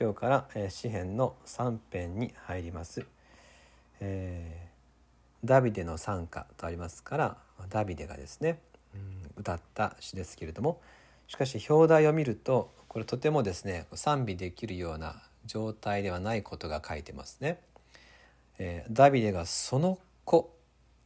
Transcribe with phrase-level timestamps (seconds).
[0.00, 3.04] 今日から、えー、詩編の3編に入ります、
[3.98, 7.36] えー、ダビデの賛歌とありますから
[7.68, 8.60] ダビデがですね、
[8.94, 10.80] うん、歌った詩ですけれども
[11.26, 15.16] しかし表題を見るとこれとてもですね賛美できるような
[15.46, 17.58] 状態ではないことが書いてますね。
[18.58, 20.54] えー、ダビデがその子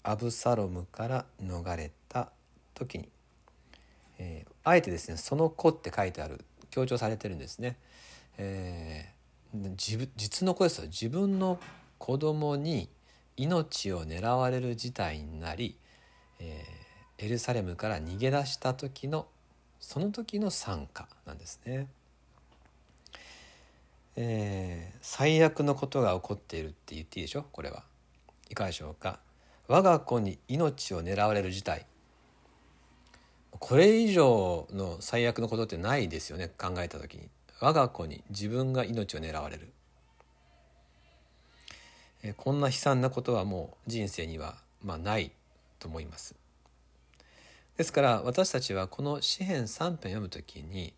[0.03, 2.29] アブサロムから逃れた
[2.75, 3.09] 時に、
[4.19, 7.77] えー、あえてですね「その子」って書いてある強調されてるんですね。
[8.39, 9.75] えー、
[10.17, 10.87] 実の子ですよ。
[10.87, 11.59] 自分の
[11.99, 12.89] 子供に
[13.37, 15.77] 命を狙われる事態になり、
[16.39, 19.27] えー、エルサレムから逃げ出した時の
[19.81, 21.89] その時の賛歌なんですね。
[24.15, 27.45] えー、最悪のことが起こっているって言っていいでしょ？
[27.51, 27.85] これは。
[28.51, 29.21] いかがでしょうか？
[29.69, 31.87] 我が子に命を狙われる事態。
[33.51, 36.49] これ以上の最悪のことってないですよね。
[36.49, 37.31] 考えた時に。
[37.63, 39.73] 我が子に自分が命を狙われる
[42.25, 45.31] えこんな悲惨なことはもう人生にはまあない
[45.79, 46.35] と思います
[47.77, 50.93] ですから私たちはこの詩編3編読む時に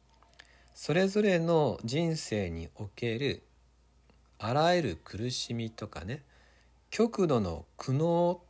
[0.73, 3.43] それぞれの人生における
[4.39, 6.23] あらゆる苦しみとかね
[6.91, 8.41] 極度の苦悩を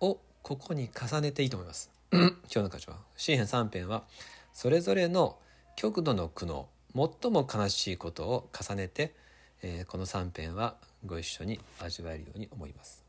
[0.00, 1.90] ここに重ねていいと思います。
[2.12, 4.04] 今日の箇所は詩編3編は
[4.52, 5.38] それぞれの
[5.74, 9.14] 極度の苦悩最も悲しいことを重ねて、
[9.62, 13.04] えー、この3編はご一緒に味わえるように思います。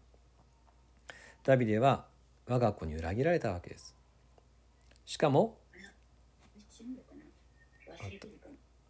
[1.45, 2.05] ダビデは
[2.47, 3.95] 我が子に裏切られたわけです。
[5.05, 5.58] しかも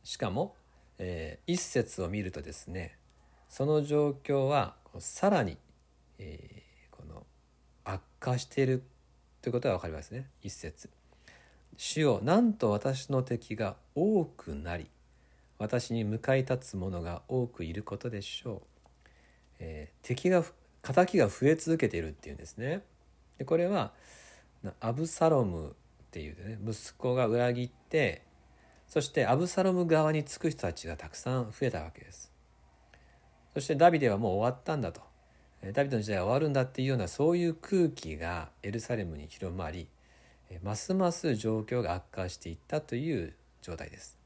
[0.04, 0.56] しかも、
[0.98, 2.98] えー、一節を見るとですね
[3.50, 5.58] その状況はさらに、
[6.18, 7.26] えー、この
[7.84, 8.84] 悪化している
[9.44, 10.90] ということが分かりますね一節。
[11.78, 14.90] 主よなんと私の敵が多くなり
[15.60, 18.62] 私に向かい立つ者が多くいることでしょう。
[19.60, 20.44] えー、敵が
[20.82, 22.82] 敵が増え続けているっていうんですね。
[23.38, 23.94] でこれは
[24.80, 25.74] アブサロムっ
[26.12, 28.24] ていうね息子が裏切って
[28.88, 32.32] そしてアブサロム側につく人たちがたくさん増えたわけです
[33.54, 35.02] そしてダビデはもう終わったんだと
[35.74, 39.88] ダビデの時代は終わるんだっていうようなそういう空気がエルサレムに広まり
[40.64, 44.18] ますます状況が悪化していったという状態です。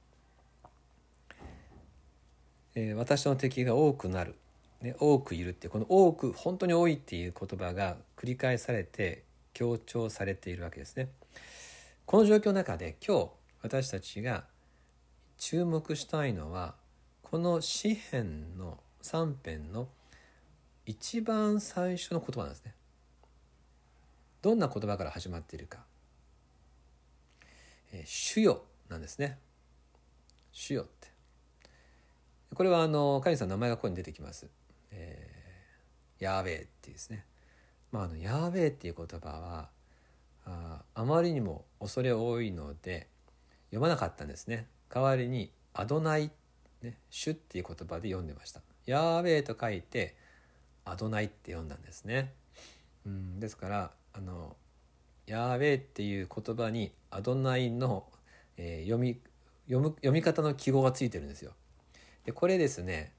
[2.75, 4.35] え私の敵が多くなる、
[4.81, 9.23] ね、多くいるってこの多く本当に多いっていう言葉が繰り返されて
[9.53, 11.09] 強調されているわけですね。
[12.05, 13.29] この状況の中で今日
[13.61, 14.45] 私たちが
[15.37, 16.75] 注目したいのは
[17.23, 19.87] この詩篇の3編の
[20.85, 22.73] 一番最初の言葉なんですね。
[24.41, 25.79] どんな言葉から始まっているか。
[27.91, 29.37] え、主よなんですね。
[30.51, 31.11] 主よって。
[32.53, 34.47] これはあの神様の名前がここに出てきます。
[34.91, 37.25] えー、ヤーベーっていうですね。
[37.91, 39.69] まああのヤーベーっていう言葉は
[40.45, 43.07] ああまりにも恐れ多いので
[43.69, 44.67] 読まなかったんですね。
[44.89, 46.31] 代わりに「アドナイ」
[46.83, 50.15] ね「主」っていう言葉で読んでました「ヤーベー」と書いて
[50.83, 52.33] 「アドナイ」って読んだんですね。
[53.05, 54.57] うん、ですからあの
[55.31, 58.07] 「ヤーベー」っていう言葉に「アドナイの」
[58.57, 59.19] えー、読み
[59.65, 61.53] 読む読み方の記号がついてるんですよ。
[62.25, 63.13] でこれですね、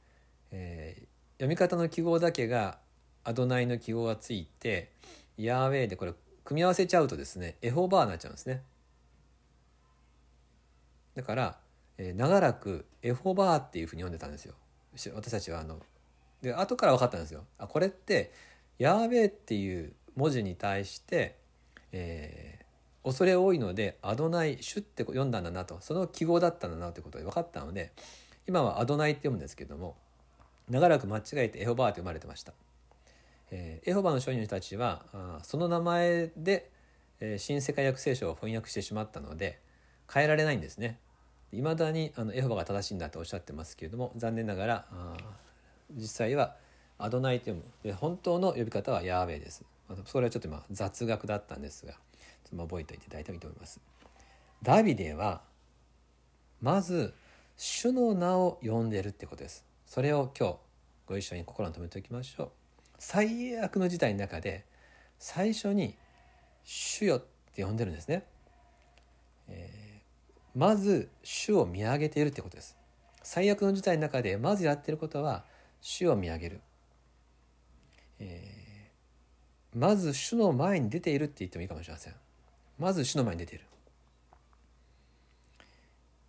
[0.50, 1.02] えー、
[1.36, 2.78] 読み方の記号だけが
[3.24, 4.92] アドナイの記号がついて
[5.38, 6.12] ヤーウェイでこれ
[6.44, 8.62] 組み合わせちゃうとですねエホバーになっちゃうんですね。
[11.14, 11.58] だから、
[11.96, 14.54] えー、長らくエホバーっていうふうに読んでたんですよ
[15.14, 15.78] 私たちはあの
[16.40, 18.32] で後から分かったんですよあこれって
[18.78, 21.38] ヤーベーっていう文字に対して、
[21.92, 27.92] えー、恐れ多いのでアドナイシュって読んだんだなとその記号だったんだなということで分かったので
[28.48, 29.96] 今はアドナイって読むんですけども
[30.68, 32.52] 長らく間違えてエホバーって読まれてました、
[33.50, 36.70] えー、エホバの商人たちはあその名前で、
[37.20, 39.58] えー、新世界訳聖書を翻訳してしまったので
[40.12, 40.98] 変えられないんですね。
[41.52, 44.84] いまだにあのエホバが正しいんだとおっしゃってますけれども残念ながら
[45.94, 46.56] 実際は
[46.98, 49.62] アドナイと読むで本当の呼び方はヤーベイです。
[50.06, 51.98] それはちょっと今雑学だったんですがちょ
[52.56, 53.80] っと覚えておいていただいてもいいと思います。
[54.62, 55.42] ダビデは
[56.60, 57.14] まず
[57.56, 59.64] 主の名を呼んでるってことです。
[59.86, 60.56] それを今日
[61.06, 62.50] ご一緒に心に留めておきましょう。
[62.98, 64.64] 最悪の事態の中で
[65.18, 65.96] 最初に
[66.64, 67.24] 「主よ」っ
[67.54, 68.24] て呼んでるんですね。
[69.48, 72.76] えー、まず主を見上げているってことです
[73.22, 75.44] 最悪の事態の中でまずやってることは
[75.80, 76.60] 主を見上げる、
[78.18, 78.61] えー、
[79.74, 82.14] まず主の前に出ているって言ってもいいかもしれません
[82.78, 83.64] まず主の前に出ている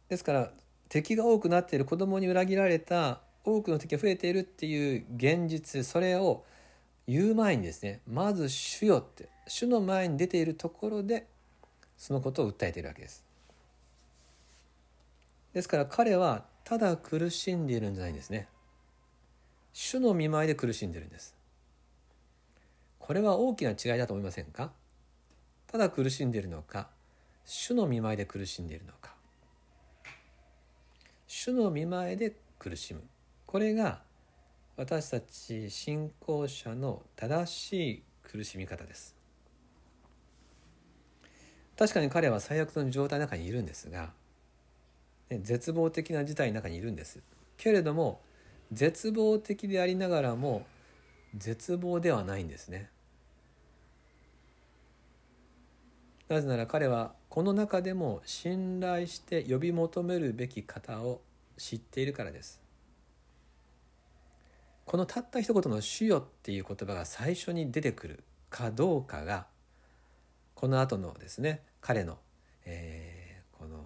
[0.10, 0.51] ですから
[0.90, 6.44] 敵が多くなっている子供に裏切られた多くの敵が増えているっていう現実それを
[7.07, 11.28] 言う前にですねまず主よって主の前に出ているところで
[11.98, 13.24] そのことを訴えているわけです。
[15.54, 18.48] ですから彼はただ苦しんでいるんじゃないんですね。
[19.74, 21.36] 主の見舞いで苦しんでるんです。
[23.05, 24.71] これは大きな違いだと思いませんか？
[25.67, 26.88] ただ苦しんでいるのか？
[27.44, 29.13] 主の見舞いで苦しんでいるのか？
[31.27, 33.01] 主の見舞いで苦しむ。
[33.45, 34.00] これが
[34.77, 39.13] 私たち信仰者の正しい苦しみ方です。
[41.77, 44.11] 確かに彼は最悪の状態の中にいるんですが、
[45.29, 47.19] 絶望的な事態の中にいるんです。
[47.57, 48.21] けれども
[48.71, 50.65] 絶望的でありながらも
[51.35, 52.89] 絶望ではないんですね。
[56.30, 61.21] なぜなら彼はこの中でも信頼して呼び求めるべき方を
[61.57, 62.62] 知っているからです。
[64.85, 69.47] このたった一言の「主よ」っていう言葉が最初に出てくるかどうかが
[70.56, 72.18] この後のですね彼の、
[72.65, 73.83] えー、この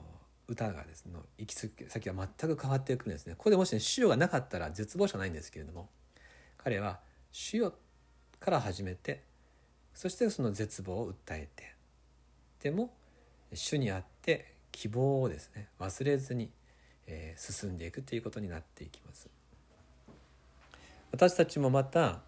[0.48, 3.36] 歌がですね行き先が全く変わってくるんですね。
[3.36, 5.90] ここでもしね「主よ」がなかったら絶望者ないんですけれども
[6.58, 7.00] 彼は
[7.40, 7.76] 「主よ」
[8.40, 9.24] から始めて
[9.94, 11.76] そしてその絶望を訴えて
[12.62, 12.92] でも
[13.54, 16.52] 主にあって希望をですね忘れずに、
[17.06, 19.30] えー、進んでいくということになっていきます。
[21.12, 22.22] 私たちもまた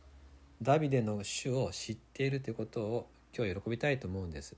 [0.61, 4.55] ダビデの主を知っているということを今日喜びたいと思うんです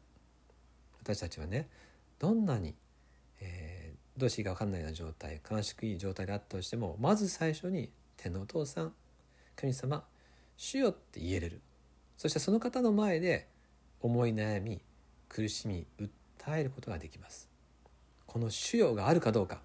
[1.02, 1.68] 私たちはね
[2.20, 2.76] どんなに、
[3.40, 8.94] えー、どうしていいか分かんないような状態悲しくいい状態であったとしてもまず最初に天のお父さん
[9.56, 10.04] 神様
[10.64, 11.60] 主よって言えれる。
[12.18, 13.48] そしてその方の前で
[14.00, 14.80] 思い悩み
[15.28, 17.50] 苦しみ訴えることができます。
[18.28, 19.60] この主よがあるかどうか。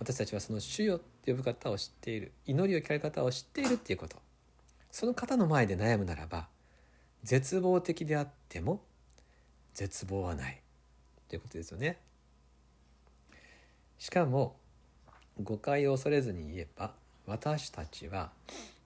[0.00, 2.32] 私たちはその主よって呼ぶ方を知っている。
[2.46, 4.16] 祈りを聞かれる方を知っているっていうこと。
[4.90, 6.48] その方の前で悩むならば
[7.22, 8.82] 絶望的であっても
[9.74, 10.60] 絶望はない。
[11.28, 12.00] ということですよね。
[13.98, 14.56] しかも
[15.40, 16.92] 誤解を恐れずに言えば
[17.24, 18.32] 私たちは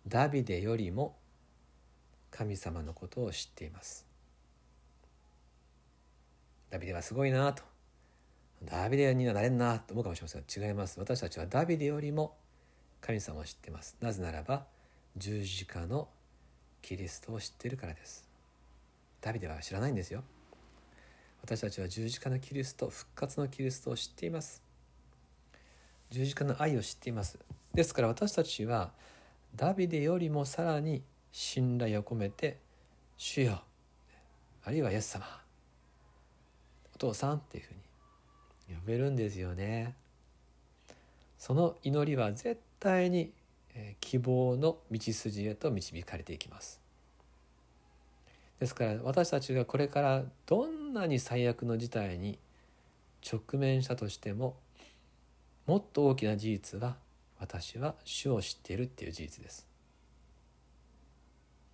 [0.07, 1.17] ダビデよりも
[2.31, 4.07] 神様のことを知っています。
[6.71, 7.63] ダビデはすごいなと。
[8.65, 10.99] ダビデにはなれんなと思うかもしれませんが違います。
[10.99, 12.37] 私たちはダビデよりも
[13.01, 13.97] 神様を知っています。
[14.01, 14.65] なぜならば
[15.17, 16.09] 十字架の
[16.83, 18.29] キリストを知っているからです。
[19.21, 20.23] ダビデは知らないんですよ。
[21.43, 24.63] 私たちは十字架のキリスト復活のキリストを知っています。
[26.11, 27.39] 十字架の愛を知っています。
[27.73, 28.93] ですから私たちは
[29.57, 31.03] ダビデよりもさらに
[31.33, 32.59] 信頼を込めて
[33.17, 33.63] 「主よ」
[34.65, 35.27] あるいは「イエス様」
[36.95, 39.95] 「お父さん」っていうふうに呼べるんですよね。
[41.39, 43.33] その祈りは絶対に
[44.01, 46.81] 希望の道筋へと導かれていきます。
[48.59, 52.39] ですから私たちがこれからどんなに最悪の事態に
[53.31, 54.57] 直面したとしても
[55.67, 56.97] もっと大きな事実は
[57.45, 59.67] 私は主を知っているっていう事実です。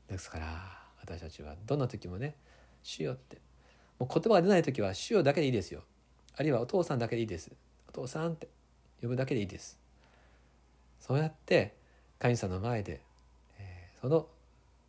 [0.08, 2.34] ですから私たちはどんな時もね
[2.82, 3.38] 「主よ」って。
[4.00, 5.84] もう言葉が出ない時は「主よ」だけでいいですよ。
[6.34, 7.52] あるいはお父さんだけでいいです。
[7.88, 8.49] お父さんって
[9.00, 9.78] 呼ぶだけでいいです。
[10.99, 11.76] そうやって
[12.18, 13.00] 神様の前で、
[13.59, 14.26] えー、その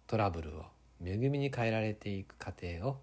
[0.07, 0.65] トラブルを
[1.03, 2.99] 恵みに変えられていく過程を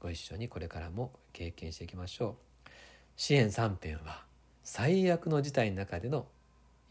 [0.00, 2.70] ご一緒にこれからも経験していきましょう。
[3.16, 4.24] 支援3編は
[4.64, 6.26] 最悪の事態の中での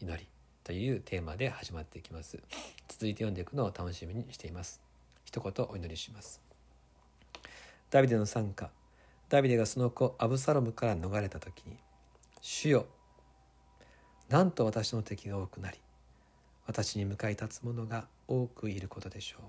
[0.00, 0.28] 祈り。
[0.68, 2.38] というテーマで始まっていきます。
[2.88, 4.82] 続いて読んでいくのを楽しみにしています。
[5.24, 6.42] 一言お祈りします。
[7.88, 8.68] ダビデの参加。
[9.30, 11.78] ダビデがその子アブサロムから逃れた時に
[12.42, 12.84] 「主よ
[14.28, 15.80] なんと私の敵が多くなり
[16.66, 19.40] 私に向かい立つ者が多くいることでしょう」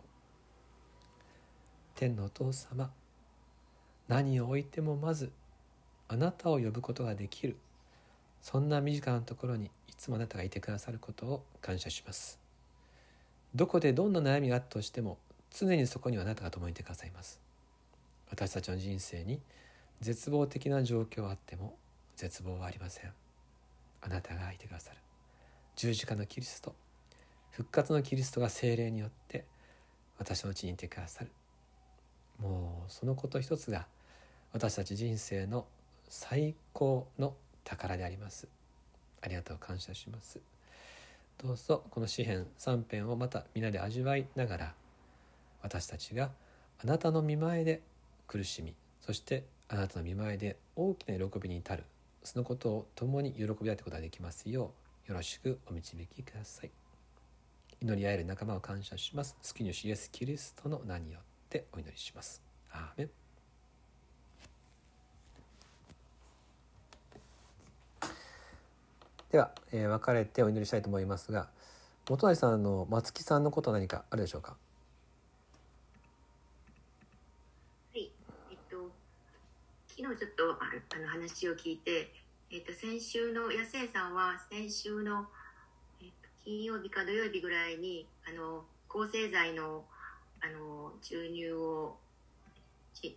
[1.95, 2.93] 天のお父様
[4.07, 5.33] 何を置いてもまず
[6.07, 7.57] あなたを呼ぶことができる。
[8.41, 12.39] そんな身近なところにつもあなたがいてくださることを感謝します。
[13.53, 15.17] どこでどんな悩みがあったとしても
[15.51, 17.39] 常にそこにはあなたが共にいてくださいます。
[18.31, 19.41] 私たちの人生に
[19.99, 21.75] 絶望的な状況はあっても
[22.15, 23.11] 絶望はありません。
[24.01, 24.97] あなたがいてくださる。
[25.75, 26.73] 十字架のキリスト
[27.51, 29.43] 復活のキリストが精霊によって
[30.17, 31.31] 私のうちにいてくださる。
[32.39, 33.85] もうそのこと一つが
[34.53, 35.65] 私たち人生の
[36.07, 38.47] 最高の宝であります。
[39.21, 40.39] ありがとう感謝します。
[41.37, 44.73] どうぞこの詩篇3編をまた皆で味わいながら
[45.61, 46.31] 私たちが
[46.83, 47.81] あなたの見前で
[48.27, 51.85] 苦しみそしてあなたの見舞いで大きな喜びに至る
[52.23, 54.73] そのことを共に喜び合ってことができますよ
[55.07, 56.71] うよろしくお導きください。
[57.81, 59.35] 祈り合える仲間を感謝します。
[59.41, 62.43] 救い主イエス・キリストの名によってお祈りします。
[62.71, 63.28] アーメン。
[69.31, 71.49] では、えー、別れてお祈りしたいと思いますが
[72.09, 74.57] 元成さんの松木さんのこと何かあるでしょうか？
[77.93, 78.11] はい
[78.49, 78.91] えっと
[79.87, 82.11] 昨日ちょっとあるあの話を聞いて、
[82.51, 85.27] えっと、先週の野生さんは先週の、
[86.01, 89.85] えっと、金曜日か土曜日ぐらいにあの抗生剤の
[90.41, 91.97] あの注入を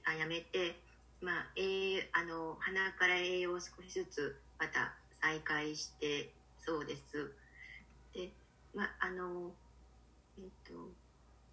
[0.05, 0.77] あやめて、
[1.23, 7.33] まあ、えあの鼻から栄養を少しずつまた再開してそうです。
[8.13, 8.31] で、
[8.75, 9.53] まあの
[10.39, 10.73] えっ、と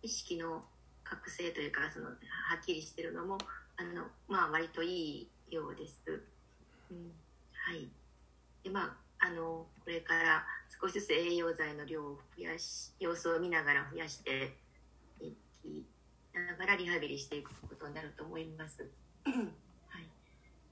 [0.01, 0.63] 意識の
[1.03, 2.13] 覚醒というかそのは
[2.61, 3.37] っきりしてるのも
[3.77, 6.21] あのまあ割といいようです。
[6.91, 7.11] うん、
[7.53, 7.87] はい。
[8.63, 10.45] でまああのこれから
[10.81, 14.53] 少しずつ栄養剤の量を増やし様子を見ながら増やして
[15.19, 15.85] いき
[16.33, 18.85] ながらリハビリしていくことになると思います。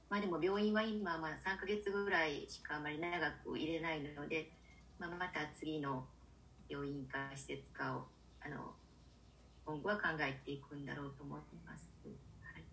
[0.10, 3.12] まあでも病院は今まあ3ヶ月ぐらいしかあまり長
[3.44, 4.52] く入れないので、
[5.00, 6.06] まあ、また次の
[6.70, 8.06] 病院か施設かを
[8.42, 8.74] あの
[9.66, 11.94] 今後は考えていくんだろうと思います。
[12.42, 12.64] はい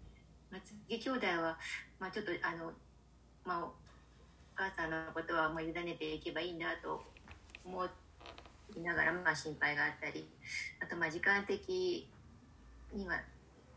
[0.50, 1.58] まあ、次兄弟は、
[1.98, 2.72] まあ、ちょっとあの、
[3.44, 3.72] まあ、お
[4.54, 7.02] 母さんのことはもう委ねていけばいいなと
[7.64, 7.84] 思
[8.76, 10.28] いながら、まあ、心配があったり
[10.80, 12.08] あとまあ時間的
[12.92, 13.20] には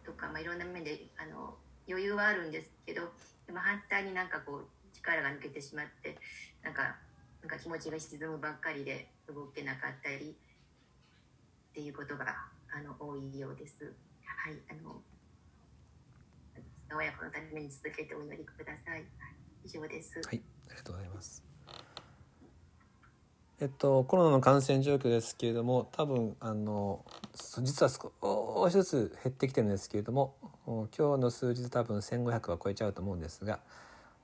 [0.05, 1.55] とか、まあ、いろんな面であの
[1.87, 3.01] 余裕はあるんですけど
[3.47, 6.17] でも反対になんかこう力が抜けてしまって
[6.63, 6.97] なんか
[7.41, 12.25] なんか気持ちが沈むばっかりで動けなかったりっていうことが
[12.75, 13.93] あの多いようです。
[14.25, 15.01] はい、あの
[16.95, 19.05] 親子のために続けてお祈りください。
[19.63, 20.19] 以上です。
[20.25, 21.43] はい、ありがとうございます。
[23.59, 27.03] えっと、コロナの感染状況ですけれども多分あの
[27.63, 30.35] 実は少しずつ減ってきてるんですけれども
[30.67, 33.59] 今日の数字多分1500は超えちゃうと思うんですが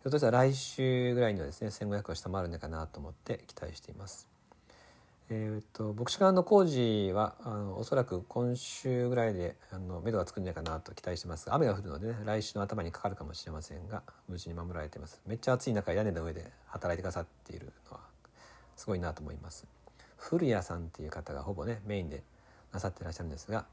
[0.04, 4.28] ひょっとしたら来週ぐらいにはですね1500を下回るのかなと思って期待しています。
[5.30, 11.48] えー、っと牧師館の工事はあのおそらく今週ぐらいであの目処がつくんじゃないかなと期待してます。
[11.48, 15.22] が雨が降るのでね来週の頭にかかるかもしれませんが無事に守られています。
[15.26, 18.02] めっちゃ暑い中屋根の上で働いてくださっているのは
[18.76, 19.66] すごいなと思います。
[20.18, 22.22] 古谷さんっていう方がほぼねメインで
[22.74, 23.66] なさってらっしゃるんですが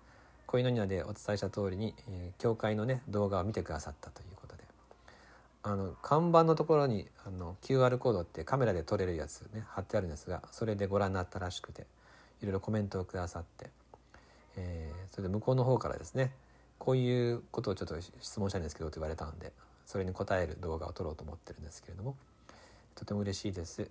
[0.50, 4.64] 恋のニでお伝えした通りに、えー、教会のね動画を見てくださったということで
[5.62, 11.82] あの看板のところにあの QR コードってカメラで撮れるやつね貼ってあるんですがそれでご覧になったらしくて
[12.42, 13.70] いろいろコメントをくださって、
[14.56, 16.32] えー、それで向こうの方からですね
[16.80, 19.52] こういうことをちょっと質問したいんですけどと言われたんで
[19.86, 22.16] それに答える動画を撮ろうと思ってるんですけれども
[22.96, 23.88] とても嬉しいです。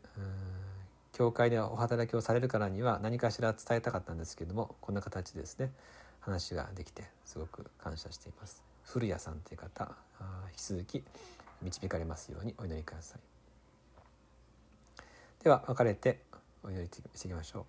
[1.13, 5.71] 教会でお働きをされるからには何かしら伝えたかったんですけれどもこんな形ですね
[6.19, 8.63] 話ができてすごく感謝しています。
[8.83, 9.91] 古谷さんという方
[10.49, 11.03] 引き続き
[11.61, 13.19] 導かれますようにお祈りください。
[15.43, 16.19] では別れて
[16.63, 17.65] お祈りしていきましょう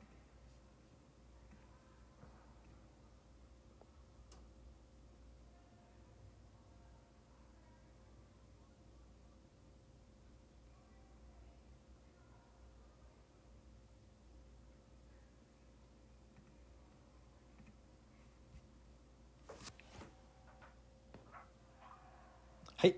[22.81, 22.97] はい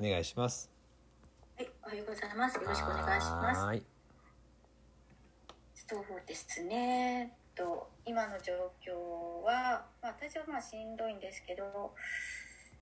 [0.00, 0.70] お願いします。
[1.56, 2.56] はいおはようございます。
[2.56, 3.60] よろしくお願いします。
[3.60, 3.82] はい。
[5.74, 7.36] そうですね。
[7.54, 8.52] と今の状
[8.84, 11.94] 況は、まあ、私はまあしんどいんですけど